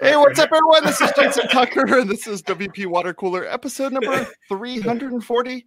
[0.00, 0.82] Hey, what's up, everyone?
[0.86, 5.66] This is Jason Tucker, and this is WP Water Cooler episode number 340.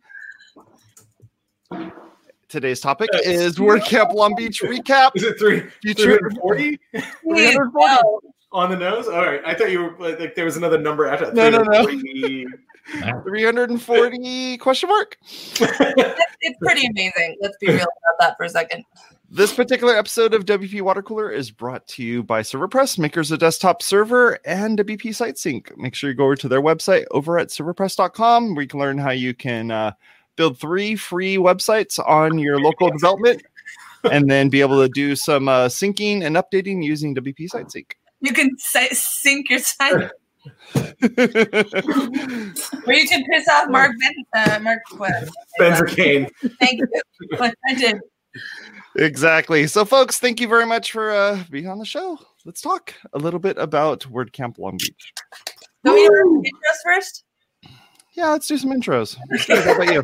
[2.49, 5.11] Today's topic is WordCamp Long Beach recap.
[5.13, 5.61] Is it three?
[5.83, 6.79] Future 340
[7.21, 8.27] 340.
[8.51, 9.07] on the nose?
[9.07, 9.41] All right.
[9.45, 11.35] I thought you were like, like there was another number after that.
[11.35, 11.83] No, no, no.
[11.85, 12.47] 340.
[13.29, 15.15] 340 question mark.
[15.21, 17.37] It's, it's pretty amazing.
[17.39, 18.83] Let's be real about that for a second.
[19.35, 23.39] This particular episode of WP Water Cooler is brought to you by ServerPress, makers of
[23.39, 25.75] DesktopServer and WP SiteSync.
[25.75, 28.99] Make sure you go over to their website over at serverpress.com where you can learn
[28.99, 29.93] how you can uh,
[30.35, 33.41] build three free websites on your local development
[34.03, 37.91] and then be able to do some uh, syncing and updating using WP SiteSync.
[38.21, 40.11] You can si- sync your site, or
[41.01, 41.09] you
[43.07, 45.27] can piss off Mark ben- uh, Mark what?
[45.55, 46.29] Spencer Kane.
[46.59, 46.87] Thank you.
[47.37, 47.99] What I did.
[48.95, 49.67] Exactly.
[49.67, 52.17] So, folks, thank you very much for uh, being on the show.
[52.45, 55.13] Let's talk a little bit about WordCamp Long Beach.
[55.85, 57.23] So we do intros first.
[58.13, 59.17] Yeah, let's do some intros.
[59.47, 60.03] How about you?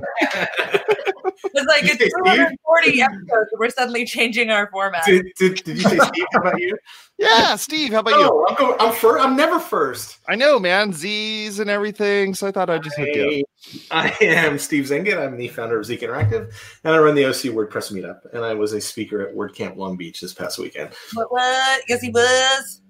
[1.53, 2.57] It's like You it's say Steve?
[2.65, 3.49] 240 episodes.
[3.57, 5.05] We're suddenly changing our format.
[5.05, 6.25] Did, did, did you say Steve?
[6.33, 6.77] How about you?
[7.21, 8.29] Yeah, Steve, how about you?
[8.31, 9.21] Oh, I'm, go, I'm first.
[9.21, 10.19] I'm never first.
[10.29, 12.33] I know, man, Z's and everything.
[12.33, 13.75] So I thought I'd just hook you up.
[13.91, 15.17] I am Steve Zehngut.
[15.17, 16.53] I'm the founder of Zeek Interactive,
[16.85, 18.19] and I run the OC WordPress meetup.
[18.33, 20.91] And I was a speaker at WordCamp Long Beach this past weekend.
[21.13, 21.29] What?
[21.29, 21.83] What?
[21.89, 22.81] Yes, he was.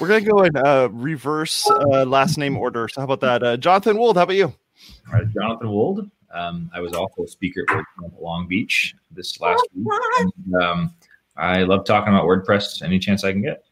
[0.00, 2.88] We're gonna go in uh, reverse uh, last name order.
[2.88, 4.16] So how about that, uh, Jonathan Wold?
[4.16, 4.46] How about you?
[4.46, 6.10] All right, Jonathan Wold.
[6.32, 9.86] Um, I was also a speaker at WordCamp Long Beach this last week.
[10.20, 10.94] And, um,
[11.36, 13.64] I love talking about WordPress any chance I can get.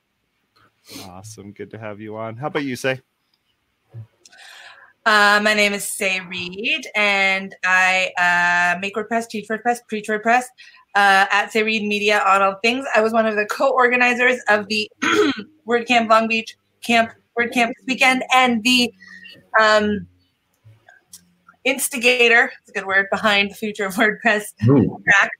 [1.05, 2.37] Awesome, good to have you on.
[2.37, 3.01] How about you, Sé?
[5.05, 10.45] Uh, my name is Sé Reed, and I uh, make WordPress, teach WordPress, preach WordPress
[10.97, 12.87] uh, at Sé Reed Media on all things.
[12.95, 14.91] I was one of the co-organizers of the
[15.69, 18.93] WordCamp Long Beach Camp WordCamp this weekend, and the
[19.61, 20.07] um,
[21.65, 25.31] instigator, it's a good word, behind the future of WordPress track.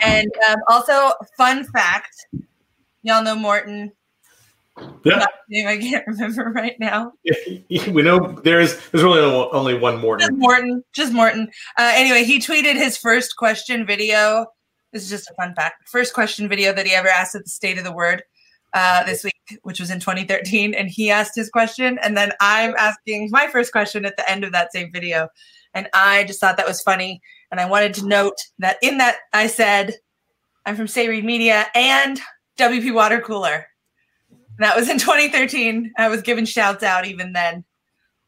[0.00, 2.26] And um, also, fun fact,
[3.02, 3.92] y'all know Morten.
[5.04, 5.24] Yeah.
[5.48, 7.12] Name I can't remember right now.
[7.70, 10.38] we know there's there's really only one Just Morten.
[10.38, 10.84] Morten.
[10.92, 11.48] Just Morten.
[11.76, 14.46] Uh, anyway, he tweeted his first question video.
[14.92, 15.88] This is just a fun fact.
[15.88, 18.22] First question video that he ever asked at the State of the Word
[18.72, 20.74] uh, this week, which was in 2013.
[20.74, 24.44] And he asked his question, and then I'm asking my first question at the end
[24.44, 25.28] of that same video.
[25.74, 27.20] And I just thought that was funny.
[27.50, 29.94] And I wanted to note that in that I said,
[30.64, 32.20] I'm from Sé Reed Media and
[32.58, 33.66] WP Water Cooler.
[34.30, 35.92] And that was in 2013.
[35.98, 37.64] I was given shouts out even then.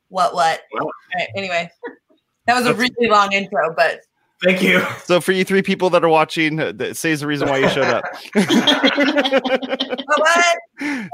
[0.09, 0.62] What, what?
[0.72, 0.81] Wow.
[0.82, 1.70] All right, anyway,
[2.47, 4.00] that was a really long intro, but
[4.42, 4.82] Thank you.
[5.04, 7.68] So for you three people that are watching, uh, that says the reason why you
[7.68, 8.04] showed up.
[8.34, 10.58] what, what?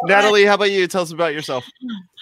[0.04, 0.87] Natalie, how about you?
[0.87, 1.64] Tell us about yourself.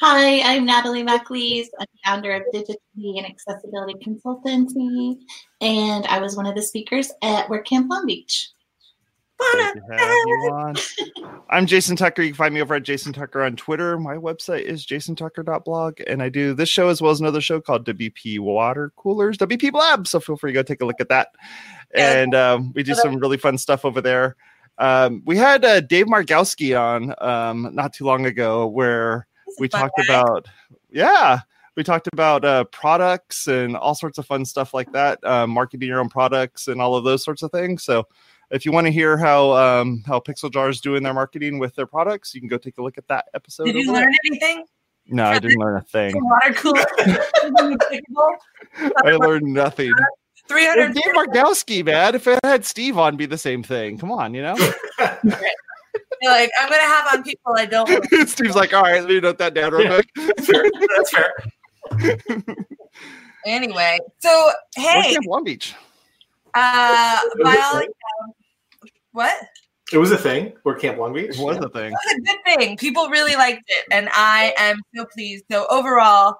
[0.00, 1.68] Hi, I'm Natalie MacLees.
[1.78, 5.18] I'm founder of Digitally and Accessibility Consultancy,
[5.60, 8.53] and I was one of the speakers at WordCamp Long Beach.
[9.52, 10.76] Great to have you on.
[11.50, 12.22] I'm Jason Tucker.
[12.22, 13.98] You can find me over at Jason Tucker on Twitter.
[13.98, 17.86] My website is jasontucker.blog, and I do this show as well as another show called
[17.86, 20.06] WP Water Coolers, WP Blab.
[20.06, 21.28] So feel free to go take a look at that.
[21.94, 24.36] And um, we do some really fun stuff over there.
[24.78, 29.26] Um, we had uh, Dave Margowski on um, not too long ago where
[29.58, 30.08] we talked guys.
[30.08, 30.48] about,
[30.90, 31.40] yeah,
[31.76, 35.88] we talked about uh, products and all sorts of fun stuff like that, uh, marketing
[35.88, 37.82] your own products and all of those sorts of things.
[37.84, 38.06] So
[38.50, 41.74] if you want to hear how um, how Pixel Jar is doing their marketing with
[41.74, 43.64] their products, you can go take a look at that episode.
[43.64, 44.06] Did you over there.
[44.06, 44.64] learn anything?
[45.06, 46.14] No, I didn't learn a thing.
[46.16, 46.84] Water cooler.
[49.04, 49.92] I learned nothing.
[50.48, 50.92] Three Well.
[50.92, 52.14] Dave Margowski, man.
[52.14, 53.98] If it had Steve on, be the same thing.
[53.98, 54.56] Come on, you know.
[56.22, 57.88] Like I'm gonna have on people I don't.
[58.12, 58.28] want.
[58.30, 60.08] Steve's like, all right, let me note that down real quick.
[60.16, 60.64] That's fair.
[60.96, 62.46] That's fair.
[63.46, 65.74] Anyway, so hey, WordCamp Long Beach.
[66.54, 67.94] uh, by all accounts,
[69.14, 69.34] what?
[69.92, 70.52] It was a thing.
[70.64, 71.38] WordCamp Long Beach.
[71.38, 71.92] It was a thing.
[71.92, 72.76] It was a good thing.
[72.76, 75.44] People really liked it, and I am so pleased.
[75.50, 76.36] So overall,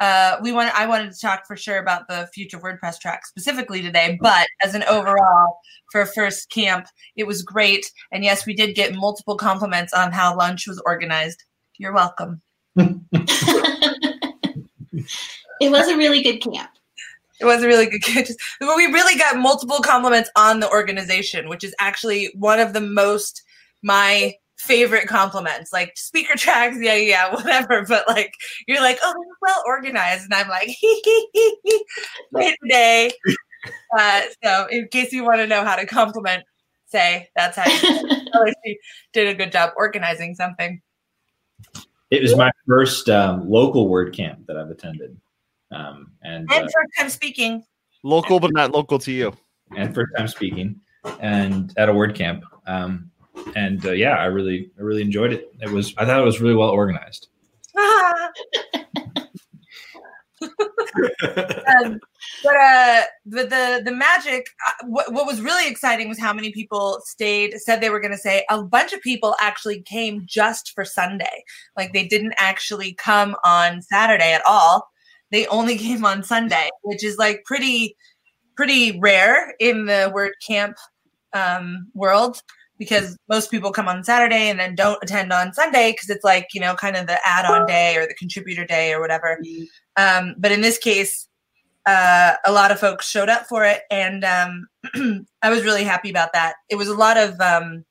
[0.00, 3.80] uh, we want I wanted to talk for sure about the future WordPress track specifically
[3.80, 5.60] today, but as an overall
[5.92, 6.86] for first camp,
[7.16, 7.86] it was great.
[8.12, 11.44] And yes, we did get multiple compliments on how lunch was organized.
[11.78, 12.42] You're welcome.
[12.76, 12.96] it
[15.60, 16.70] was a really good camp.
[17.40, 18.30] It was a really good catch.
[18.60, 23.42] We really got multiple compliments on the organization, which is actually one of the most
[23.82, 25.72] my favorite compliments.
[25.72, 27.84] Like speaker tracks, yeah, yeah, whatever.
[27.86, 28.32] But like
[28.66, 31.84] you're like, oh, they're well organized, and I'm like, hee hee hee hee,
[32.32, 33.12] great today.
[33.98, 36.44] Uh, so in case you want to know how to compliment,
[36.92, 38.78] Sé that's how you tell she
[39.12, 40.80] did a good job organizing something.
[42.10, 45.20] It was my first um, local word camp that I've attended,
[45.70, 47.64] um, and And uh, first time speaking.
[48.02, 49.32] Local, but not local to you.
[49.76, 50.80] and first time speaking,
[51.20, 52.44] and at a word camp.
[52.66, 53.10] Um,
[53.54, 55.52] and uh, yeah, I really, I really enjoyed it.
[55.60, 57.28] It was, I thought it was really well organized.
[60.46, 62.00] um,
[62.42, 64.48] but uh, but the the magic.
[64.66, 67.54] Uh, what what was really exciting was how many people stayed.
[67.58, 71.44] Said they were going to say a bunch of people actually came just for Sunday.
[71.76, 74.88] Like they didn't actually come on Saturday at all.
[75.30, 77.96] They only came on Sunday, which is like pretty
[78.56, 80.76] pretty rare in the word camp
[81.34, 82.40] um, world
[82.78, 86.48] because most people come on Saturday and then don't attend on Sunday because it's like
[86.52, 89.38] you know kind of the add-on day or the contributor day or whatever.
[89.96, 91.28] Um, but in this case,
[91.86, 94.66] uh, a lot of folks showed up for it, and um,
[95.42, 96.56] I was really happy about that.
[96.68, 97.84] It was a lot of, um,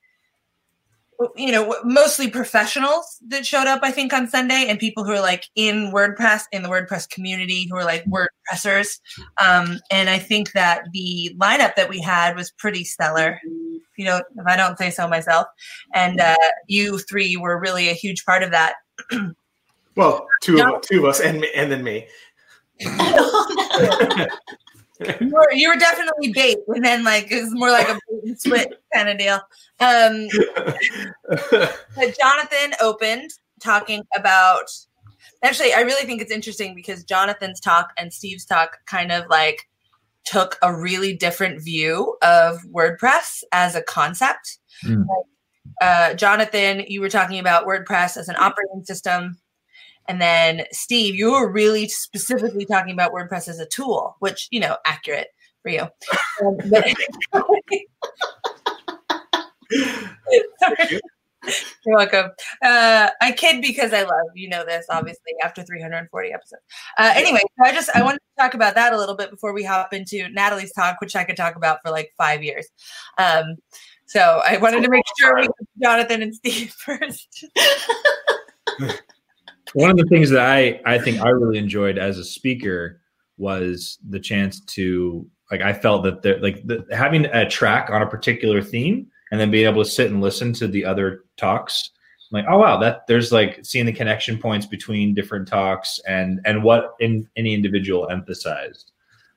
[1.35, 5.21] you know, mostly professionals that showed up, I think, on Sunday, and people who are
[5.21, 8.99] like in WordPress, in the WordPress community, who are like WordPressers.
[9.43, 13.39] Um, and I think that the lineup that we had was pretty stellar.
[13.97, 15.47] You know, if I don't say so myself,
[15.93, 16.35] and uh,
[16.67, 18.75] you three were really a huge part of that.
[19.95, 20.75] Well, two No.
[20.75, 22.07] of two of us, and me- and then me.
[25.21, 28.23] you were, you were definitely bait, and then like it was more like a bait
[28.23, 29.39] and switch kind of deal.
[29.79, 30.27] Um,
[31.95, 33.31] but Jonathan opened
[33.61, 34.69] talking about.
[35.43, 39.67] Actually, I really think it's interesting because Jonathan's talk and Steve's talk kind of like
[40.25, 44.59] took a really different view of WordPress as a concept.
[44.83, 45.05] Mm.
[45.07, 45.25] Like,
[45.81, 49.37] uh, Jonathan, you were talking about WordPress as an operating system.
[50.07, 54.59] And then Steve, you were really specifically talking about WordPress as a tool, which, you
[54.59, 55.27] know, accurate
[55.61, 55.81] for you.
[56.43, 56.95] Um, but-
[60.59, 60.99] Sorry.
[61.85, 62.31] You're welcome.
[62.63, 66.61] Uh, I kid because I love you know this obviously after 340 episodes.
[66.97, 69.53] Uh, anyway, so I just I wanted to talk about that a little bit before
[69.53, 72.67] we hop into Natalie's talk, which I could talk about for like five years.
[73.17, 73.55] Um,
[74.07, 75.47] so I wanted to make sure we
[75.81, 77.45] Jonathan and Steve first.
[79.75, 83.01] One of the things that I, I think I really enjoyed as a speaker
[83.37, 88.01] was the chance to like I felt that there like the, having a track on
[88.01, 91.91] a particular theme and then being able to sit and listen to the other talks
[92.31, 96.39] I'm like oh wow that there's like seeing the connection points between different talks and
[96.45, 98.93] and what in any individual emphasized.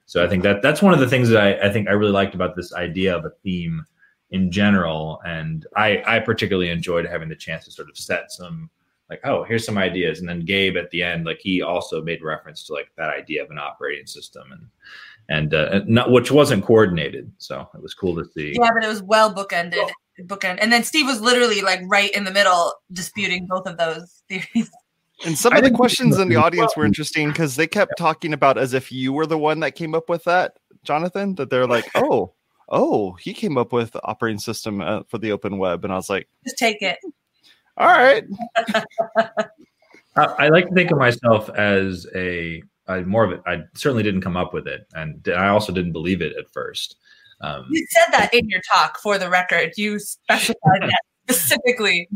[0.07, 2.13] So i think that that's one of the things that i, I think i really
[2.13, 3.85] liked about this idea of a theme
[4.31, 5.21] in general.
[5.27, 8.71] And i i particularly enjoyed having the chance to sort of set some
[9.11, 12.23] like oh here's some ideas and then gabe at the end like he also made
[12.23, 14.67] reference to like that idea of an operating system and
[15.31, 18.89] and uh, not, which wasn't coordinated so it was cool to see Yeah, but it
[18.89, 19.91] was well bookended.
[20.23, 24.23] Bookend, and then Steve was literally like right in the middle, disputing both of those
[24.29, 24.71] theories.
[25.25, 28.33] And some I of the questions in the audience were interesting because they kept talking
[28.33, 31.35] about as if you were the one that came up with that, Jonathan.
[31.37, 32.33] That they're like, oh,
[32.69, 35.97] oh, he came up with the operating system uh, for the open web, and I
[35.97, 36.99] was like, Just take it.
[37.79, 38.25] All right,
[40.17, 43.43] I, I like to think of myself as a I, more of it.
[43.47, 46.97] I certainly didn't come up with it, and I also didn't believe it at first.
[47.41, 49.73] Um, You said that in your talk for the record.
[49.77, 52.09] You specified that specifically.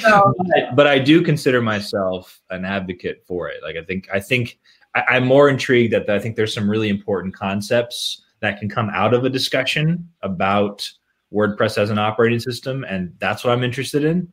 [0.00, 3.62] So but- but I do consider myself an advocate for it.
[3.62, 4.58] Like I think I think
[4.94, 8.90] I, I'm more intrigued that I think there's some really important concepts that can come
[8.90, 10.88] out of a discussion about
[11.32, 14.30] WordPress as an operating system, and that's what I'm interested in.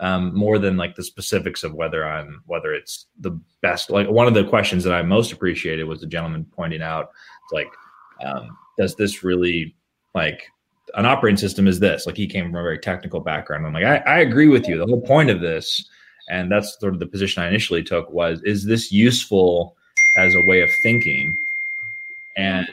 [0.00, 3.90] Um, more than like the specifics of whether I'm whether it's the best.
[3.90, 7.10] Like one of the questions that I most appreciated was the gentleman pointing out,
[7.50, 7.68] like,
[8.24, 9.74] um, does this really
[10.14, 10.44] like
[10.94, 12.06] an operating system is this?
[12.06, 13.66] Like he came from a very technical background.
[13.66, 14.78] I'm like, I, I agree with you.
[14.78, 15.88] The whole point of this,
[16.30, 19.74] and that's sort of the position I initially took was, is this useful
[20.16, 21.36] as a way of thinking?
[22.36, 22.66] And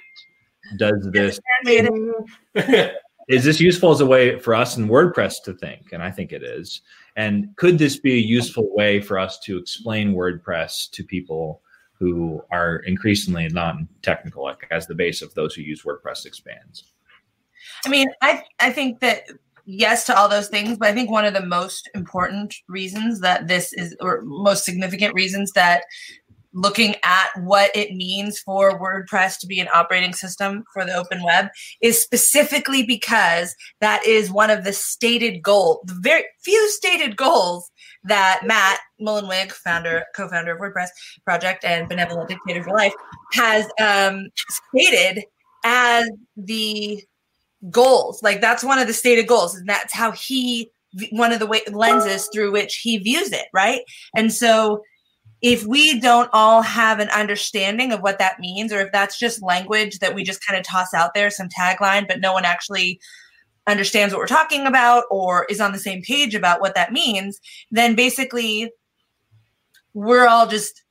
[0.78, 1.40] does this
[3.28, 5.92] is this useful as a way for us in WordPress to think?
[5.92, 6.82] And I think it is.
[7.16, 11.62] And could this be a useful way for us to explain WordPress to people
[11.98, 16.92] who are increasingly non-technical, like as the base of those who use WordPress expands?
[17.86, 19.24] I mean, I I think that
[19.66, 23.48] yes to all those things, but I think one of the most important reasons that
[23.48, 25.84] this is, or most significant reasons that
[26.56, 31.22] looking at what it means for WordPress to be an operating system for the open
[31.22, 31.50] web
[31.82, 37.70] is specifically because that is one of the stated goal, the very few stated goals
[38.06, 40.88] that Matt Mullenweg, founder, co-founder of WordPress
[41.26, 42.94] project and benevolent dictator for life,
[43.34, 45.26] has um, stated
[45.66, 47.04] as the
[47.70, 48.24] goals.
[48.24, 50.72] Like that's one of the stated goals, and that's how he
[51.12, 53.82] one of the way, lenses through which he views it, right?
[54.16, 54.82] And so
[55.42, 59.44] if we don't all have an understanding of what that means, or if that's just
[59.44, 63.00] language that we just kind of toss out there, some tagline, but no one actually
[63.68, 67.40] understands what we're talking about or is on the same page about what that means,
[67.72, 68.72] then basically
[69.94, 70.84] we're all just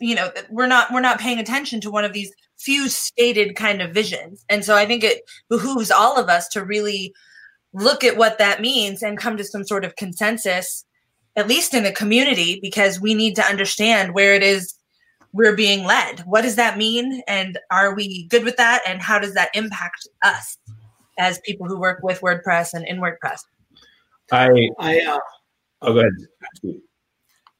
[0.00, 3.80] you know we're not we're not paying attention to one of these few stated kind
[3.80, 4.44] of visions.
[4.48, 7.12] And so I think it behooves all of us to really
[7.72, 10.84] look at what that means and come to some sort of consensus
[11.36, 14.74] at least in the community because we need to understand where it is
[15.32, 16.20] we're being led.
[16.20, 17.22] What does that mean?
[17.28, 18.82] And are we good with that?
[18.86, 20.58] And how does that impact us
[21.18, 23.38] as people who work with WordPress and in WordPress?
[24.32, 25.18] I, I uh,
[25.82, 26.80] oh, go ahead.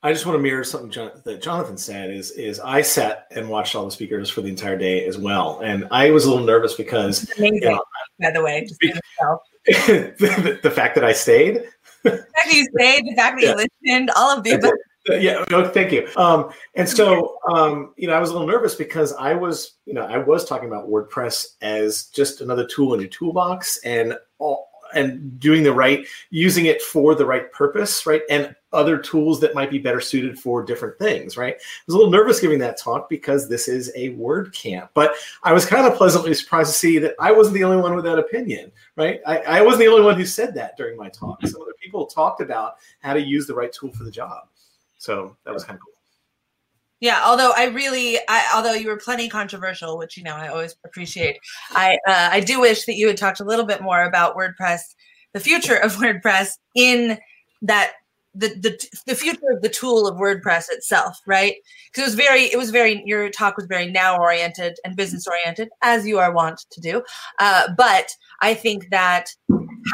[0.03, 2.11] I just want to mirror something John, that Jonathan said.
[2.11, 5.61] Is is I sat and watched all the speakers for the entire day as well,
[5.63, 7.63] and I was a little nervous because amazing.
[7.63, 7.83] You know,
[8.19, 8.67] by the way,
[9.67, 11.65] the, the, fact that I stayed,
[12.05, 13.51] the fact that you stayed, the fact that yeah.
[13.51, 14.77] you listened, all of the
[15.09, 16.07] yeah no thank you.
[16.17, 19.95] Um and so um you know i was a little nervous because i was you
[19.95, 24.70] know i was talking about wordpress as just another tool in your toolbox and all
[24.95, 28.23] and doing the right using it for the right purpose right?
[28.31, 31.55] And other tools that might be better suited for different things right?
[31.55, 35.15] I was a little nervous giving that talk because this is a word camp but
[35.43, 38.05] i was kind of pleasantly surprised to see that i wasn't the only one with
[38.05, 38.71] that opinion
[39.01, 39.21] right?
[39.27, 41.45] I, I wasn't the only one who said that during my talk.
[41.47, 44.49] Some other people talked about how to use the right tool for the job.
[44.99, 45.90] So that was kind of cool
[47.01, 50.77] yeah, although I really, I, although you were plenty controversial, which you know I always
[50.85, 51.39] appreciate.
[51.71, 54.81] I uh, I do wish that you had talked a little bit more about WordPress,
[55.33, 57.19] the future of WordPress in
[57.63, 57.93] that
[58.35, 61.55] the the the future of the tool of WordPress itself, right?
[61.87, 65.27] Because it was very, it was very, your talk was very now oriented and business
[65.27, 67.03] oriented, as you are wont to do.
[67.39, 69.31] Uh, but I think that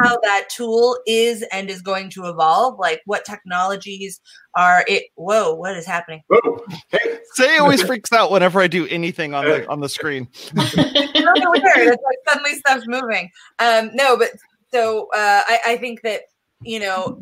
[0.00, 4.20] how that tool is and is going to evolve, like what technologies
[4.54, 5.04] are it.
[5.14, 6.22] Whoa, what is happening?
[6.28, 6.64] Whoa.
[6.90, 7.18] Hey.
[7.38, 10.28] Sé always freaks out whenever I do anything on the on the screen.
[10.54, 10.74] weird.
[10.74, 13.30] It's like suddenly stuff's moving.
[13.58, 14.30] Um, no, but
[14.72, 16.22] so uh, I, I think that
[16.62, 17.20] you know,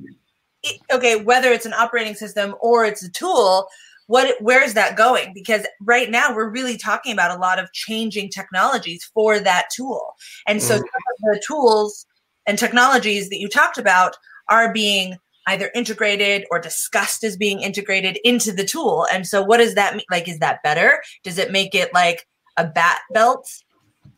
[0.63, 3.69] it, okay, whether it's an operating system or it's a tool,
[4.07, 7.73] what where is that going because right now we're really talking about a lot of
[7.73, 10.15] changing technologies for that tool
[10.47, 10.83] and so mm.
[11.23, 12.07] the tools
[12.47, 14.17] and technologies that you talked about
[14.49, 19.07] are being either integrated or discussed as being integrated into the tool.
[19.13, 20.07] And so, what does that mean?
[20.11, 21.03] Like, is that better?
[21.23, 23.49] Does it make it like a bat belt,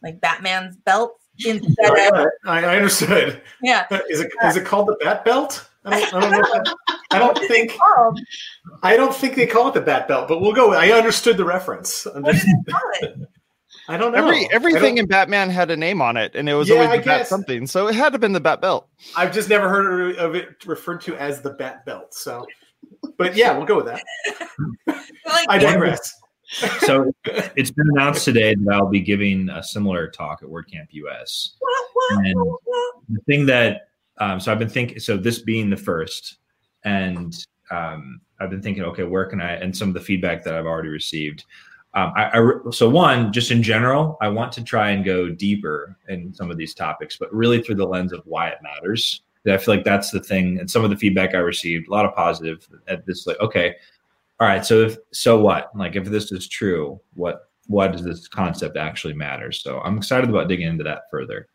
[0.02, 1.12] like Batman's belt?
[1.45, 3.42] Instead of, I, I understood.
[3.62, 3.87] Yeah.
[4.09, 5.68] Is it is it called the bat belt?
[5.85, 6.68] I don't, I don't,
[7.11, 7.76] I don't think.
[8.83, 10.73] I don't think they call it the bat belt, but we'll go.
[10.73, 12.06] I understood the reference.
[12.06, 13.28] What did they call it?
[13.88, 14.18] I don't know.
[14.18, 17.04] Every everything in Batman had a name on it, and it was yeah, always the
[17.04, 17.66] Bat something.
[17.66, 18.88] So it had to have been the Bat Belt.
[19.16, 22.14] I've just never heard of it referred to as the Bat Belt.
[22.14, 22.46] So,
[23.16, 24.02] but yeah, we'll go with that.
[24.86, 26.12] like, I digress.
[26.80, 31.56] so it's been announced today that I'll be giving a similar talk at WordCamp US.
[32.10, 32.36] And
[33.08, 33.88] the thing that
[34.18, 36.38] um, so I've been thinking, so this being the first,
[36.84, 37.34] and
[37.70, 39.52] um, I've been thinking, okay, where can I?
[39.52, 41.44] And some of the feedback that I've already received
[41.96, 45.96] um, I, I, so one, just in general, I want to try and go deeper
[46.10, 49.22] in some of these topics, but really through the lens of why it matters.
[49.46, 50.58] I feel like that's the thing.
[50.60, 53.76] And some of the feedback I received, a lot of positive at this, like, okay,
[54.40, 54.66] all right.
[54.66, 59.14] So if, so what, like, if this is true, what, what does this concept actually
[59.14, 59.50] matter?
[59.50, 61.48] So I'm excited about digging into that further.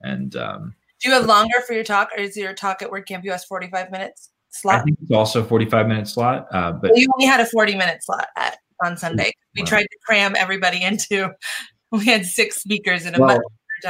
[0.00, 3.22] And, um, do you have longer for your talk or is your talk at WordCamp
[3.26, 4.80] US 45 minutes slot?
[4.80, 7.76] I think it's also 45 minute slot, uh, but well, you only had a 40
[7.76, 9.32] minute slot at on Sunday.
[9.54, 9.66] We wow.
[9.66, 11.30] tried to cram everybody into.
[11.92, 13.40] We had six speakers in a well,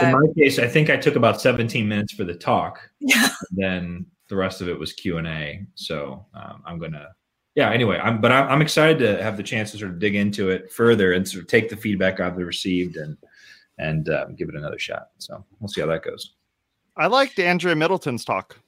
[0.00, 2.90] In my case, I think I took about 17 minutes for the talk.
[3.00, 3.28] Yeah.
[3.50, 5.64] then the rest of it was Q and A.
[5.74, 7.08] So um, I'm gonna,
[7.54, 7.70] yeah.
[7.70, 10.50] Anyway, I'm but I'm, I'm excited to have the chance to sort of dig into
[10.50, 13.16] it further and sort of take the feedback I've received and
[13.78, 15.08] and um, give it another shot.
[15.18, 16.34] So we'll see how that goes.
[16.96, 18.58] I liked Andrea Middleton's talk.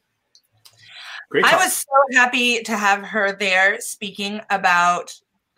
[1.30, 1.54] Great talk.
[1.54, 5.12] I was so happy to have her there speaking about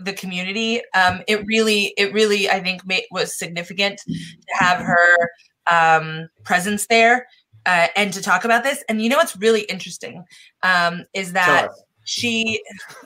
[0.04, 0.82] the community.
[0.94, 5.30] Um, it really, it really, I think, made, was significant to have her
[5.70, 7.26] um, presence there
[7.66, 8.82] uh, and to talk about this.
[8.88, 10.24] And you know what's really interesting
[10.62, 11.68] um, is that
[12.04, 12.62] she,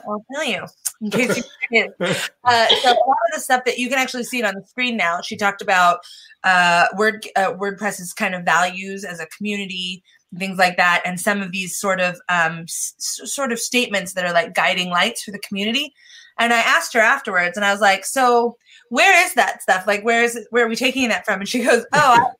[0.07, 0.65] I'll tell you
[1.01, 1.93] in case you.
[1.99, 4.65] Uh, so a lot of the stuff that you can actually see it on the
[4.65, 5.21] screen now.
[5.21, 5.99] She talked about
[6.43, 10.03] uh, Word uh, WordPress's kind of values as a community,
[10.37, 14.25] things like that, and some of these sort of um, s- sort of statements that
[14.25, 15.93] are like guiding lights for the community.
[16.39, 18.57] And I asked her afterwards, and I was like, "So,
[18.89, 19.87] where is that stuff?
[19.87, 20.37] Like, where is?
[20.49, 22.31] Where are we taking that from?" And she goes, "Oh, I,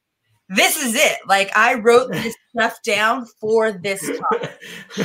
[0.49, 1.17] this is it.
[1.27, 4.01] Like I wrote this stuff down for this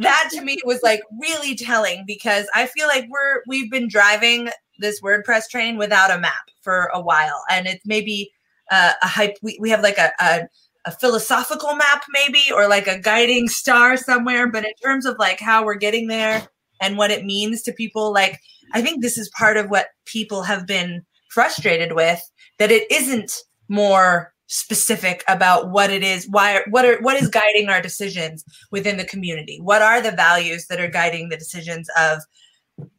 [0.00, 4.50] that to me was like really telling because I feel like we're we've been driving
[4.78, 8.30] this WordPress train without a map for a while, and it's maybe
[8.70, 9.36] uh, a hype.
[9.42, 10.42] We, we have like a, a
[10.84, 15.40] a philosophical map maybe or like a guiding star somewhere but in terms of like
[15.40, 16.48] how we're getting there
[16.80, 18.38] and what it means to people like
[18.74, 22.20] i think this is part of what people have been frustrated with
[22.58, 23.32] that it isn't
[23.68, 28.96] more specific about what it is why what are what is guiding our decisions within
[28.96, 29.60] the community?
[29.62, 32.20] What are the values that are guiding the decisions of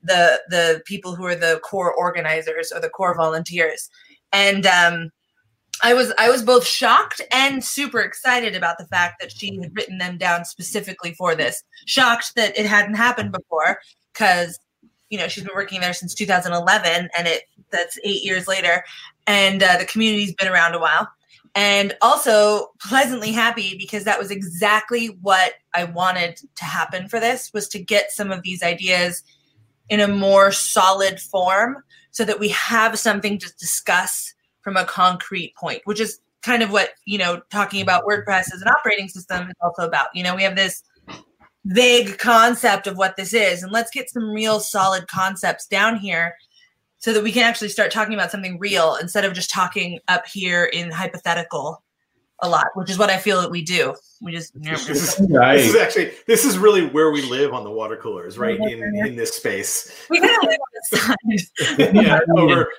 [0.04, 3.90] the the people who are the core organizers or the core volunteers?
[4.32, 5.10] And um
[5.82, 9.76] I was I was both shocked and super excited about the fact that she had
[9.76, 11.64] written them down specifically for this.
[11.86, 13.80] Shocked that it hadn't happened before
[14.14, 14.60] because
[15.10, 18.84] you know she's been working there since 2011 and it that's eight years later
[19.28, 21.08] and uh, the community's been around a while
[21.56, 27.52] and also pleasantly happy because that was exactly what i wanted to happen for this
[27.54, 29.24] was to get some of these ideas
[29.90, 35.56] in a more solid form so that we have something to discuss from a concrete
[35.56, 39.48] point which is kind of what you know talking about wordpress as an operating system
[39.48, 40.08] is also about.
[40.13, 40.84] You know we have this
[41.66, 46.36] vague concept of what this is and let's get some real solid concepts down here
[47.00, 50.25] so that we can actually start talking about something real instead of just talking up
[50.25, 51.84] here in hypothetical
[52.42, 53.94] a lot which is what i feel that we do.
[54.22, 57.72] We just this is, this is actually this is really where we live on the
[57.72, 60.06] water coolers right in in this space.
[60.10, 61.96] We kind of live on the side.
[61.96, 62.70] Yeah over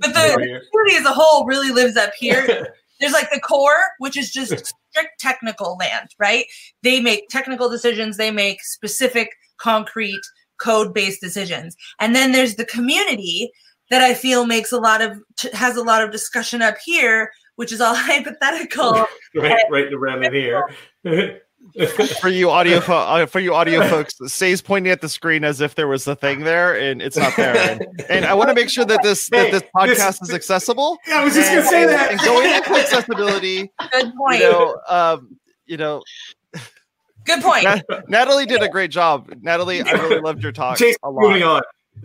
[0.00, 2.74] but the community as a whole really lives up here.
[3.00, 6.46] There's like the core which is just strict technical land right?
[6.82, 10.22] They make technical decisions they make specific concrete
[10.58, 11.76] code based decisions.
[12.00, 13.50] And then there's the community
[13.90, 15.20] that i feel makes a lot of
[15.52, 19.06] has a lot of discussion up here which is all hypothetical.
[19.34, 20.64] Right right around here
[22.20, 25.60] for you audio fo- uh, for you audio folks Sé's pointing at the screen as
[25.60, 27.56] if there was a thing there and it's not there.
[27.56, 30.34] And, and i want to make sure that this Hey, that this podcast this- is
[30.34, 30.96] accessible.
[31.06, 32.10] Yeah i was just and, gonna say and- that.
[32.12, 34.38] and going into accessibility good point.
[34.40, 36.02] you know um you know
[37.24, 37.64] good point.
[37.64, 39.32] Nat- natalie did a great job.
[39.42, 41.22] Natalie i really loved your talk Jason, a lot.
[41.22, 41.62] moving on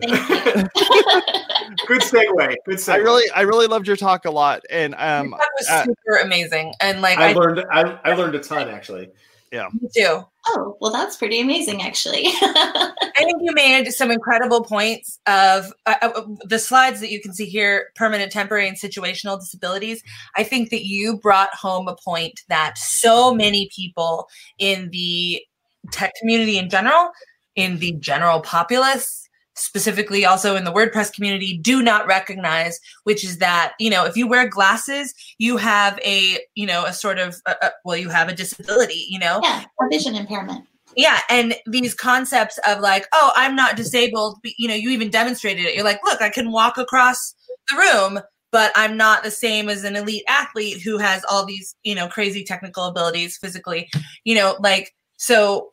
[1.86, 2.92] good segue good segue.
[2.92, 6.16] i really i really loved your talk a lot and um that was uh, super
[6.22, 9.10] amazing and like I i, learned I, I learned a ton actually
[9.52, 12.24] me too oh, well, that's pretty amazing, actually.
[12.26, 17.32] I think you made some incredible points of uh, uh, the slides that you can
[17.32, 20.02] see here permanent, temporary, and situational disabilities.
[20.36, 25.42] I think that you brought home a point that so many people in the
[25.90, 27.10] tech community in general,
[27.54, 29.28] in the general populace,
[29.62, 34.16] specifically also in the WordPress community, do not recognize, which is that, you know, if
[34.16, 38.08] you wear glasses, you have a, you know, a sort of, uh, uh, well, you
[38.08, 39.40] have a disability, you know?
[39.42, 40.66] yeah, a vision impairment.
[40.96, 45.10] yeah and these concepts of like oh i'm not disabled but, you know you even
[45.10, 47.34] demonstrated it you're like look i can walk across
[47.70, 48.20] the room
[48.50, 52.08] but i'm not the same as an elite athlete who has all these you know
[52.08, 53.88] crazy technical abilities physically
[54.24, 55.70] you know like so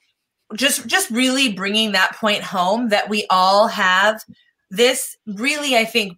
[0.56, 4.24] just just really bringing that point home that we all have
[4.72, 6.18] this really i think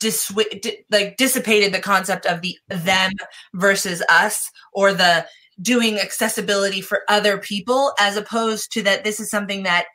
[0.00, 3.12] di- like dissipated the concept of the them
[3.54, 5.26] versus us or the
[5.60, 9.86] doing accessibility for other people as opposed to that this is something that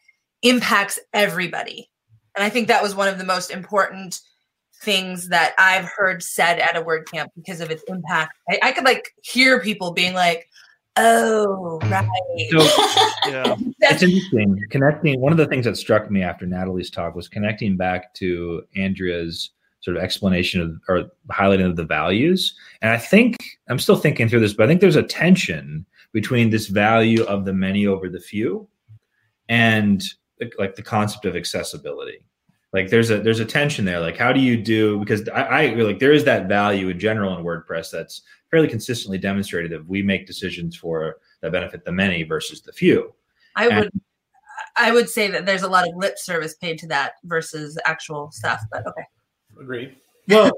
[0.41, 1.89] impacts everybody.
[2.35, 4.19] And i think that was one of the most important
[4.81, 8.33] things that i've heard said at a word camp because of its impact.
[8.49, 10.47] I, I could like hear people being like
[10.97, 12.07] oh right
[12.51, 12.59] So
[13.31, 15.19] yeah it's interesting connecting.
[15.19, 19.51] One of the things that struck me after Natalie's talk was connecting back to Andrea's
[19.81, 22.55] sort of explanation of or highlighting of the values.
[22.81, 26.49] And I think I'm still thinking through this, but I think there's a tension between
[26.49, 28.67] this value of the many over the few
[29.49, 30.01] and
[30.39, 32.23] like- like the concept of accessibility.
[32.73, 33.99] Like there's a there's a tension there.
[33.99, 37.37] Like how do you do because I, I like there is that value in general
[37.37, 42.21] in WordPress that's fairly consistently demonstrated that we make decisions for that benefit the many
[42.21, 43.11] versus the few.
[43.55, 43.89] i would
[44.75, 48.31] i would say that there's a lot of lip service paid to that versus actual
[48.31, 49.01] stuff but okay
[49.59, 49.95] agreed
[50.27, 50.51] well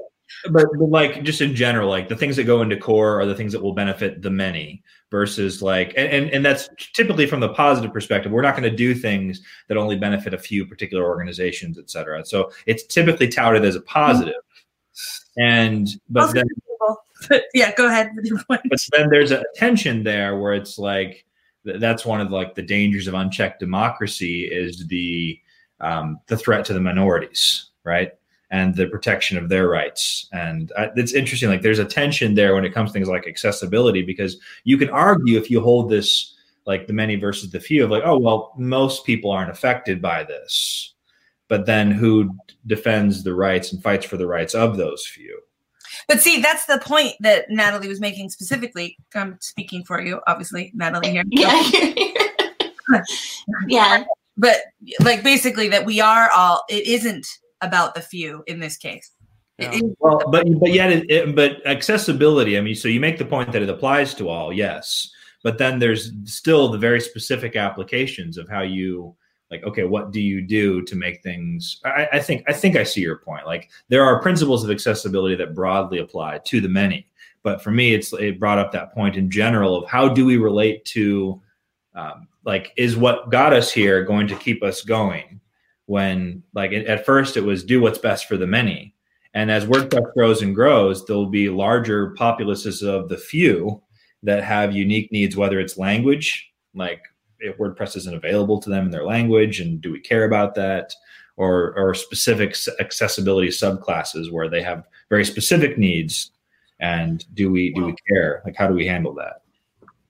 [0.50, 3.34] but, but like just in general like the things that go into core are the
[3.34, 7.48] things that will benefit the many versus like and and, and that's typically from the
[7.50, 8.32] positive perspective.
[8.32, 12.24] We're not going to do things that only benefit a few particular organizations et cetera.
[12.24, 14.34] So it's typically touted as a positive.
[15.38, 16.46] And but then
[17.54, 18.62] yeah go ahead with your point.
[18.68, 21.24] but then there's a tension there where it's like
[21.64, 25.38] that's one of like the dangers of unchecked democracy is the
[25.80, 28.12] um, the threat to the minorities right
[28.50, 30.28] and the protection of their rights.
[30.32, 31.48] And uh, it's interesting.
[31.48, 34.90] Like there's a tension there when it comes to things like accessibility, because you can
[34.90, 36.34] argue if you hold this
[36.66, 40.24] like the many versus the few of like, oh well, most people aren't affected by
[40.24, 40.94] this,
[41.48, 45.40] but then who defends the rights and fights for the rights of those few?
[46.08, 48.96] But see, that's the point that Natalie was making specifically.
[49.14, 51.24] I'm speaking for you, obviously, Natalie here.
[51.30, 51.70] Yeah.
[53.68, 54.04] yeah.
[54.36, 54.58] But
[55.00, 57.26] like basically that we are all it isn't
[57.60, 59.10] about the few in this case.
[59.58, 59.70] Yeah.
[59.72, 62.58] It is- Well, but but yet, it, it- but accessibility.
[62.58, 65.10] I mean, so you make the point that it applies to all, yes,
[65.42, 69.14] but then there's still the very specific applications of how you
[69.50, 69.62] like.
[69.64, 71.80] Okay, what do you do to make things?
[71.84, 73.46] I, I think I think I see your point.
[73.46, 77.08] Like there are principles of accessibility that broadly apply to the many,
[77.42, 80.36] but for me, it's it brought up that point in general of how do we
[80.36, 81.40] relate to,
[81.94, 85.40] um, like, is what got us here going to keep us going?
[85.86, 88.96] When like at first it was do what's best for the many
[89.36, 93.82] and as WordPress grows and grows, there'll be larger populaces of the few
[94.22, 97.02] that have unique needs, whether it's language, like
[97.40, 100.94] if WordPress isn't available to them in their language, and do we care about that?
[101.36, 106.30] Or, or specific accessibility subclasses where they have very specific needs,
[106.80, 108.40] and do we do we care?
[108.46, 109.42] Like, how do we handle that?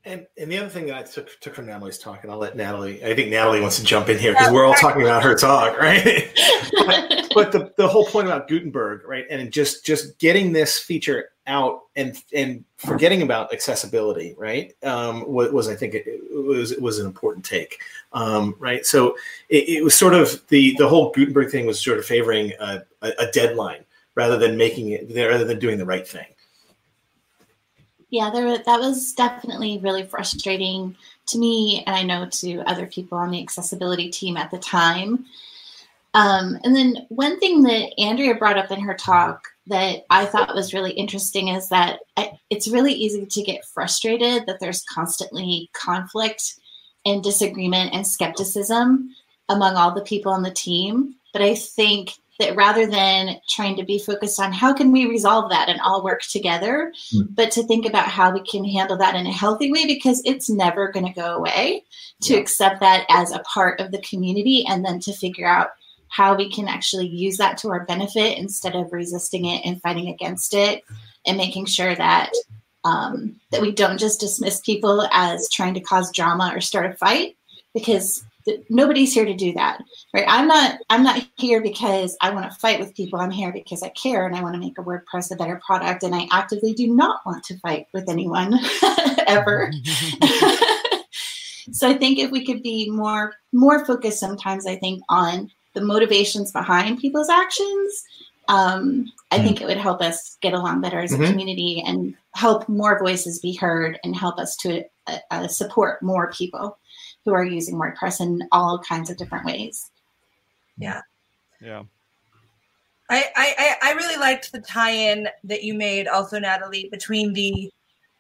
[0.07, 2.57] And, and the other thing that I took took from Natalie's talk, and I'll let
[2.57, 3.05] Natalie.
[3.05, 5.77] I think Natalie wants to jump in here because we're all talking about her talk,
[5.81, 6.31] right?
[7.35, 11.83] but the, the whole point about Gutenberg, right, and just just getting this feature out
[11.97, 16.81] and and forgetting about accessibility, right, um, was, was I think it, it was it
[16.81, 17.81] was an important take,
[18.13, 18.87] um, right?
[18.87, 19.17] So
[19.49, 22.83] it, it was sort of the the whole Gutenberg thing was sort of favoring a,
[23.03, 26.27] a, a deadline rather than making it there rather than doing the right thing.
[28.11, 30.97] Yeah, there that was definitely really frustrating
[31.29, 35.27] to me, and I know to other people on the accessibility team at the time.
[36.15, 40.55] Um, and then one thing that Andrea brought up in her talk that I thought
[40.55, 41.99] was really interesting is that
[42.49, 46.55] it's really easy to get frustrated that there's constantly conflict
[47.05, 49.15] and disagreement and skepticism
[49.49, 51.17] among all the people on the team.
[51.33, 55.51] But I think that rather than trying to be focused on how can we resolve
[55.51, 56.93] that and all work together,
[57.31, 60.51] but to think about how we can handle that in a healthy way because it's
[60.51, 61.83] never going to go away,
[62.23, 62.41] to Yeah.
[62.41, 65.71] accept that as a part of the community and then to figure out
[66.09, 70.09] how we can actually use that to our benefit instead of resisting it and fighting
[70.09, 70.83] against it
[71.27, 72.31] and making sure that
[72.85, 76.95] um, that we don't just dismiss people as trying to cause drama or start a
[76.97, 77.37] fight
[77.75, 78.25] because
[78.69, 79.83] nobody's here to do that
[80.15, 80.25] right?
[80.29, 83.19] I'm not i'm not here because i want to fight with people.
[83.21, 86.03] I'm here because i care and i want to make a wordpress a better product
[86.03, 88.59] and i actively do not want to fight with anyone
[89.27, 89.71] ever.
[91.73, 95.81] So i think if we could be more more focused sometimes i think on the
[95.81, 98.05] motivations behind people's actions
[98.49, 101.31] um, i think it would help us get along better as a Mhm.
[101.31, 106.31] community and help more voices be heard and help us to uh, uh, support more
[106.33, 106.79] people
[107.27, 109.91] who are using wordpress in all kinds of different ways.
[110.79, 111.03] Yeah.
[111.61, 111.83] Yeah.
[113.11, 117.71] I I- I really liked the tie-in that you made also natalie between the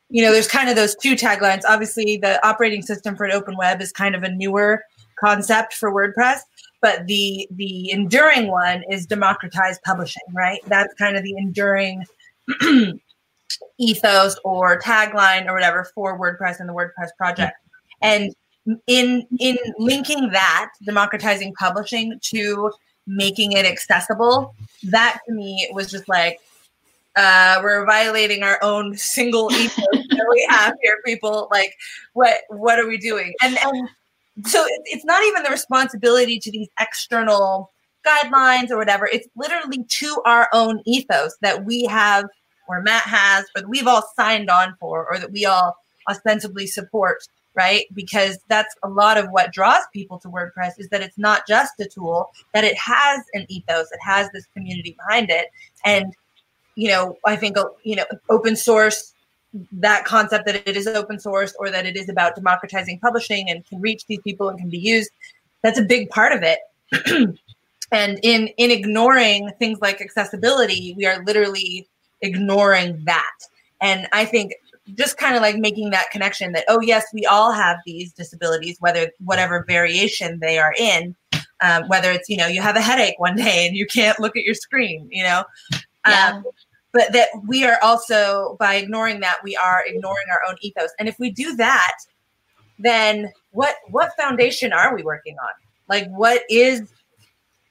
[0.08, 1.62] you know there's kind of those two taglines.
[1.66, 4.82] Obviously the operating system for an open web is kind of a newer
[5.18, 6.40] concept for wordpress
[6.82, 10.60] but the the enduring one is democratized publishing right?
[10.66, 12.04] That's kind of the enduring
[13.78, 17.54] ethos or tagline or whatever for wordpress and the wordpress project.
[18.02, 18.34] And
[18.86, 22.70] in in linking that democratizing publishing to
[23.06, 26.40] making it accessible that to me was just like
[27.16, 31.48] uh, we're violating our own single ethos that we have here people.
[31.50, 31.72] Like
[32.12, 33.32] what what are we doing?
[33.42, 33.88] And and
[34.46, 37.72] so it- it's not even the responsibility to these external
[38.06, 39.06] guidelines or whatever.
[39.06, 42.26] It's literally to our own ethos that we have
[42.68, 45.76] or matt has or that we've all signed on for or that we all
[46.10, 47.18] ostensibly support
[47.56, 47.86] right?
[47.94, 51.72] Because that's a lot of what draws people to wordpress is that it's not just
[51.80, 55.48] a tool that it has an ethos it has this community behind it.
[55.84, 56.14] And
[56.76, 59.14] you know i think you know open source
[59.72, 63.66] that concept that it is open source or that it is about democratizing publishing and
[63.66, 65.10] can reach these people and can be used
[65.62, 66.60] that's a big part of it.
[67.92, 71.88] And in in ignoring things like accessibility we are literally
[72.20, 73.36] ignoring that.
[73.80, 74.54] And i think
[74.94, 78.76] just kind of like making that connection that oh yes we all have these disabilities
[78.80, 81.14] whether whatever variation they are in
[81.60, 84.36] um, whether it's you know you have a headache one day and you can't look
[84.36, 85.44] at your screen you know?
[86.06, 86.34] Yeah.
[86.34, 86.44] um,
[86.92, 90.90] but that we are also by ignoring that we are ignoring our own ethos.
[90.98, 91.96] And if we do that
[92.78, 95.52] then what what foundation are we working on?
[95.88, 96.82] Like what is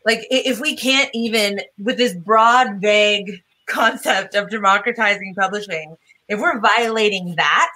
[0.06, 5.96] like if we can't even with this broad, vague concept of democratizing publishing,
[6.28, 7.72] if we're violating that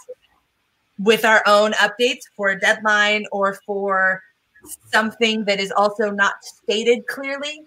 [0.98, 4.22] with our own updates for a deadline or for
[4.92, 7.64] something that is also not stated clearly,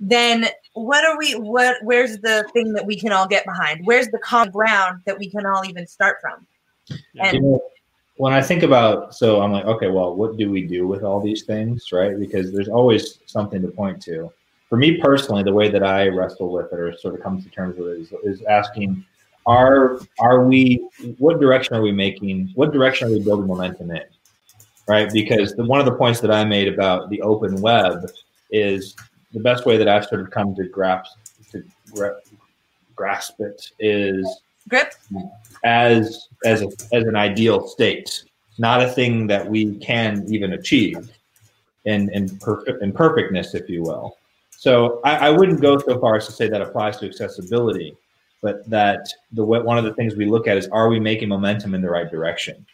[0.00, 3.84] then what are we what where's the thing that we can all get behind?
[3.84, 6.46] Where's the common ground that we can all even start from?
[7.20, 7.62] And you know,
[8.16, 11.20] when I think about so I'm like, okay, well, what do we do with all
[11.20, 12.18] these things, right?
[12.18, 14.32] Because there's always something to point to.
[14.68, 17.48] For me personally, the way that I wrestle with it or sort of come to
[17.48, 19.04] terms with it is, is asking,
[19.48, 24.02] are are we what direction are we making what direction are we building momentum in?
[24.86, 25.10] Right?
[25.12, 28.06] Because the, one of the points that i made about the open web
[28.50, 28.94] is
[29.32, 31.16] the best way that I've sort of come to grasp
[31.52, 32.20] to gra-
[32.94, 34.92] grasp it is grip?
[35.64, 38.24] as as a, as an ideal state,
[38.58, 41.10] not a thing that we can even achieve
[41.86, 44.18] in in, perfect in perfectness, if you will.
[44.50, 47.96] So I, I wouldn't go so far as to say that applies to accessibility,
[48.42, 51.74] but that the one of the things we look at is are we making momentum
[51.74, 52.66] in the right direction?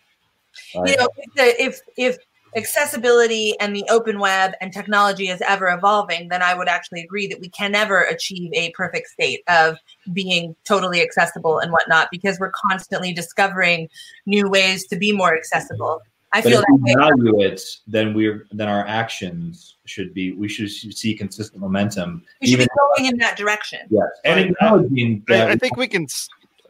[0.74, 2.18] You know, if if
[2.56, 7.26] accessibility and the open web and technology is ever evolving, then I would actually agree
[7.26, 9.76] that we can never achieve a perfect state of
[10.12, 13.88] being totally accessible and whatnot because we're constantly discovering
[14.26, 16.00] new ways to be more accessible.
[16.34, 20.48] I but feel if we value it, then we're then our actions should be we
[20.48, 22.24] should see consistent momentum.
[22.40, 23.78] We should be going in that direction.
[23.88, 25.22] Yes, and acknowledging.
[25.30, 26.08] I, I think we can.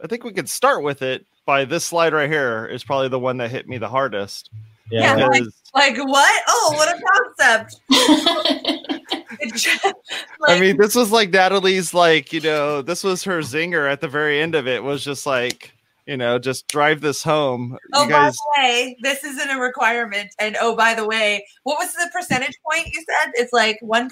[0.03, 3.17] I think we can start with it by this slide right here is probably the
[3.17, 4.51] one that hit me the hardest.
[4.91, 5.41] Yeah, yeah like,
[5.73, 6.43] like, what?
[6.47, 7.01] Oh, what a
[7.39, 7.81] concept!
[10.41, 13.99] like, I mean, this was like Natalie's, like you know, this was her zinger at
[13.99, 14.83] the very end of it.
[14.83, 15.74] Was just like
[16.05, 17.77] you know, just drive this home.
[17.93, 18.35] Oh, you guys...
[18.55, 20.29] by the way, this isn't a requirement.
[20.39, 23.31] And oh, by the way, what was the percentage point you said?
[23.33, 24.09] It's like 1%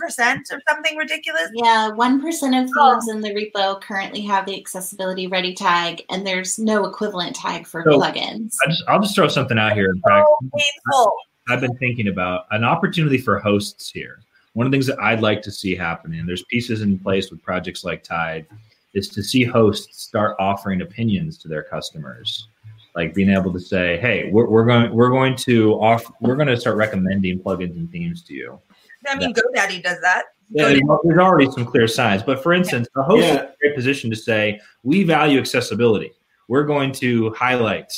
[0.51, 1.49] or something ridiculous?
[1.53, 2.91] Yeah, 1% of oh.
[2.91, 7.67] themes in the repo currently have the accessibility ready tag, and there's no equivalent tag
[7.67, 8.53] for so plugins.
[8.65, 9.91] I just, I'll just throw something out here.
[9.91, 11.13] In so oh, painful.
[11.49, 14.19] I've been thinking about an opportunity for hosts here.
[14.53, 17.41] One of the things that I'd like to see happening, there's pieces in place with
[17.41, 18.45] projects like Tide
[18.93, 22.47] is to see hosts start offering opinions to their customers.
[22.95, 26.47] Like being able to say hey we're, we're going we're going to off we're going
[26.47, 28.59] to start recommending plugins and themes to you.
[29.07, 30.25] I mean godaddy does that.
[30.51, 32.21] Yeah, there's already some clear signs.
[32.21, 33.29] But for instance a host yeah.
[33.29, 36.11] is in a great position to say we value accessibility.
[36.47, 37.91] We're going to highlight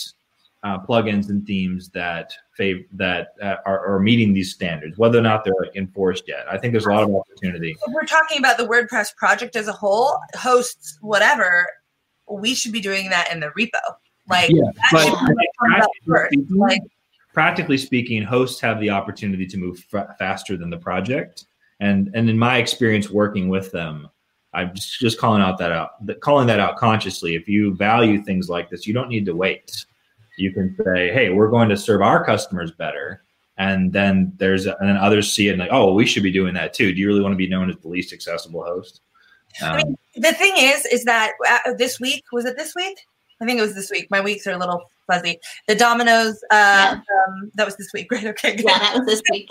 [0.66, 5.22] uh, plugins and themes that fav- that uh, are, are, meeting these standards, whether or
[5.22, 6.44] not they're enforced yet.
[6.50, 7.78] I think there's a lot of opportunity.
[7.86, 11.68] If we're talking about the WordPress project as a whole, hosts, whatever,
[12.28, 13.80] we should be doing that in the repo.
[14.28, 15.16] Like, yeah, but
[15.60, 16.82] practically speaking, like,
[17.32, 21.46] practically speaking, hosts have the opportunity to move f- faster than the project.
[21.80, 24.10] And and in my experience working with them,
[24.56, 27.36] I'm just, just calling out that out, calling that out consciously.
[27.36, 29.86] If you value things like this, you don't need to wait
[30.38, 33.24] you can say, "Hey, we're going to serve our customers better,"
[33.58, 36.54] and then there's and then others see it and like, "Oh, we should be doing
[36.56, 39.02] that too." Do you really want to be known as the least accessible host?
[39.62, 42.98] Um, I mean, the thing is, is that uh, this week was it this week?
[43.42, 44.08] I think it was this week.
[44.12, 45.40] My weeks are a little fuzzy.
[45.68, 46.92] The Domino's, uh, yeah.
[46.94, 48.26] um, that was this week, right?
[48.26, 48.66] Okay, good.
[48.68, 49.50] Yeah, that was this week.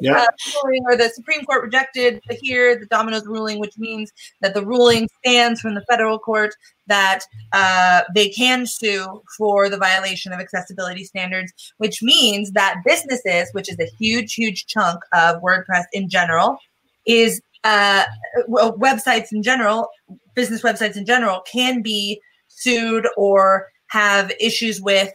[0.00, 0.18] yeah.
[0.18, 0.26] uh,
[0.62, 4.64] ruling, or the Supreme Court rejected the here the Domino's ruling, which means that the
[4.64, 6.54] ruling stands from the federal court
[6.86, 7.20] that
[7.52, 13.70] uh, they can sue for the violation of accessibility standards, which means that businesses, which
[13.70, 16.58] is a huge, huge chunk of WordPress in general,
[17.06, 18.04] is uh,
[18.46, 19.88] well, websites in general,
[20.34, 25.12] business websites in general, can be sued or have issues with,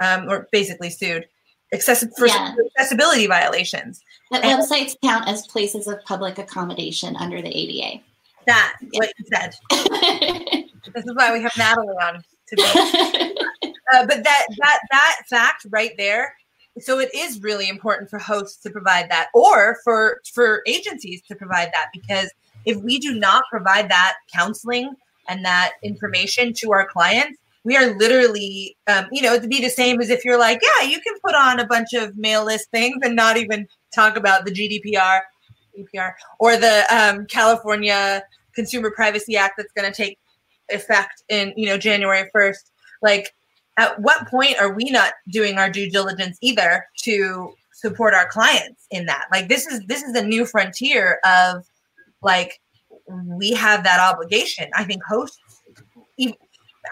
[0.00, 1.26] um, or basically sued,
[1.72, 2.54] excessive for yeah.
[2.78, 4.02] accessibility violations.
[4.30, 8.02] That and websites count as places of public accommodation under the ADA.
[8.46, 9.54] That what you said.
[10.94, 13.34] this is why we have Natalie on today.
[13.92, 16.34] uh, but that that that fact right there.
[16.78, 21.34] So it is really important for hosts to provide that, or for for agencies to
[21.34, 22.30] provide that, because
[22.64, 24.94] if we do not provide that counseling
[25.28, 29.68] and that information to our clients, we are literally, um, you know, to be the
[29.68, 32.70] same as if you're like, yeah, you can put on a bunch of mail list
[32.70, 35.20] things and not even talk about the GDPR,
[35.78, 38.22] EPR, or the um, California
[38.54, 40.18] Consumer Privacy Act that's going to take
[40.70, 42.70] effect in, you know, January 1st.
[43.02, 43.34] Like,
[43.76, 48.86] at what point are we not doing our due diligence either to support our clients
[48.90, 49.26] in that?
[49.30, 51.64] Like, this is this is a new frontier of
[52.22, 52.60] like
[53.08, 54.70] we have that obligation.
[54.74, 55.38] I think hosts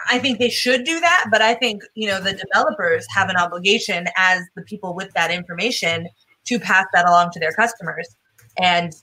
[0.09, 3.37] I think they should do that, but I think you know the developers have an
[3.37, 6.07] obligation as the people with that information
[6.45, 8.07] to pass that along to their customers.
[8.57, 8.93] and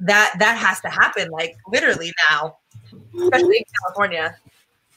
[0.00, 2.56] that that has to happen like literally now,
[3.20, 4.36] especially in California.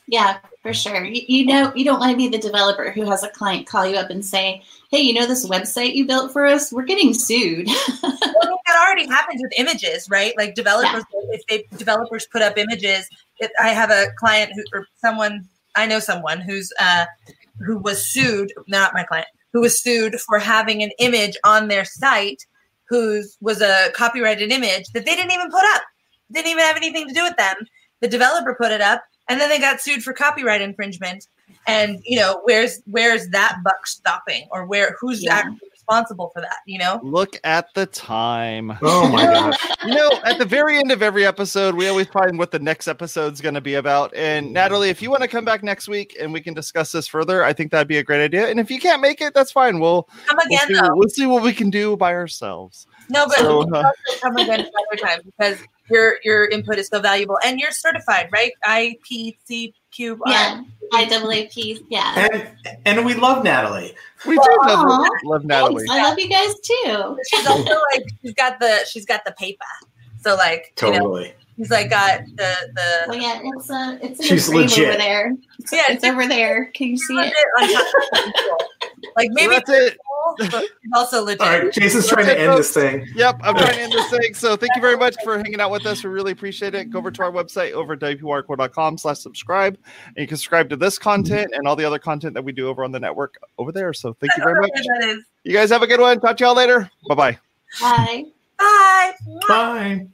[0.08, 1.06] Yeah, for sure.
[1.06, 3.86] You, you know, you don't want to be the developer who has a client call
[3.88, 6.72] you up and say, "Hey, you know this website you built for us?
[6.72, 7.68] We're getting sued."
[8.04, 10.34] well, that already happens with images, right?
[10.38, 11.36] Like developers, yeah.
[11.36, 13.08] if they developers put up images,
[13.42, 17.06] it, I have a client who or someone I know someone who's uh,
[17.60, 21.86] who was sued, not my client, who was sued for having an image on their
[21.86, 22.46] site
[22.88, 25.82] who was a copyrighted image that they didn't even put up.
[26.32, 27.56] Didn't even have anything to do with them.
[28.02, 31.26] The developer put it up and then they got sued for copyright infringement.
[31.68, 35.36] And you know, where's where's that buck stopping, or where who's yeah.
[35.36, 36.58] actually responsible for that?
[36.66, 38.78] You know, look at the time.
[38.82, 39.58] Oh my gosh!
[39.86, 42.88] you know, at the very end of every episode, we always find what the next
[42.88, 44.14] episode's going to be about.
[44.16, 47.08] And Natalie, if you want to come back next week and we can discuss this
[47.08, 48.48] further, I think that'd be a great idea.
[48.48, 49.80] And if you can't make it, that's fine.
[49.80, 50.68] We'll come again.
[50.70, 52.88] We'll see, we'll see what we can do by ourselves.
[53.10, 55.58] No, but so, uh, come again another time because
[55.92, 58.52] your your input is so valuable and you're certified, right?
[58.66, 60.20] IPC Cube.
[60.26, 61.86] Yeah, IAAP.
[61.90, 62.28] Yeah.
[62.32, 63.94] And and we love Natalie.
[64.26, 65.86] We do love, love Natalie.
[65.90, 67.18] I love you guys too.
[67.30, 69.66] She's also like she's got the she's got the paper.
[70.22, 71.24] So like totally.
[71.24, 73.06] You know, He's like got the the.
[73.10, 74.90] Well, yeah, it's a it's She's legit.
[74.90, 75.36] over there.
[75.72, 76.66] Yeah, it's, it's over there.
[76.74, 78.72] Can you see it?
[79.16, 79.98] Like maybe that's it.
[80.48, 80.62] Cool,
[80.94, 81.42] also legit.
[81.42, 83.08] All right, Jason's trying to end this thing.
[83.16, 84.34] Yep, I'm trying to end this thing.
[84.34, 86.04] So thank you very much for hanging out with us.
[86.04, 86.90] We really appreciate it.
[86.90, 89.78] Go over to our website over at wpwatercooler.com slash subscribe.
[90.08, 92.68] And you can subscribe to this content and all the other content that we do
[92.68, 93.94] over on the network over there.
[93.94, 94.72] So thank you very much.
[95.44, 96.20] You guys have a good one.
[96.20, 96.90] Talk to y'all later.
[97.10, 97.38] Bye-bye.
[97.80, 98.26] Bye.
[98.58, 99.14] Bye.
[99.48, 100.08] Bye.